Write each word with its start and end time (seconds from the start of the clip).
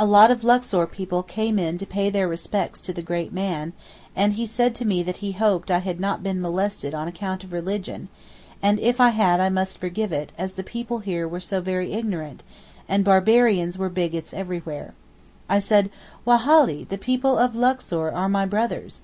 A 0.00 0.04
lot 0.04 0.32
of 0.32 0.42
Luxor 0.42 0.84
people 0.88 1.22
came 1.22 1.56
in 1.56 1.78
to 1.78 1.86
pay 1.86 2.10
their 2.10 2.26
respects 2.26 2.80
to 2.80 2.92
the 2.92 3.02
great 3.04 3.32
man, 3.32 3.72
and 4.16 4.32
he 4.32 4.44
said 4.44 4.74
to 4.74 4.84
me 4.84 5.00
that 5.04 5.18
he 5.18 5.30
hoped 5.30 5.70
I 5.70 5.78
had 5.78 6.00
not 6.00 6.24
been 6.24 6.40
molested 6.40 6.92
on 6.92 7.06
account 7.06 7.44
of 7.44 7.52
religion, 7.52 8.08
and 8.60 8.80
if 8.80 9.00
I 9.00 9.10
had 9.10 9.38
I 9.38 9.48
must 9.48 9.78
forgive 9.78 10.12
it, 10.12 10.32
as 10.36 10.54
the 10.54 10.64
people 10.64 10.98
here 10.98 11.28
were 11.28 11.38
so 11.38 11.60
very 11.60 11.92
ignorant, 11.92 12.42
and 12.88 13.04
barbarians 13.04 13.78
were 13.78 13.88
bigots 13.88 14.34
everywhere. 14.34 14.92
I 15.48 15.60
said, 15.60 15.88
'Wallahy, 16.24 16.82
the 16.82 16.98
people 16.98 17.38
of 17.38 17.54
Luxor 17.54 18.10
are 18.10 18.28
my 18.28 18.46
brothers! 18.46 19.02